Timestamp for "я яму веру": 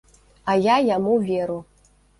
0.63-1.59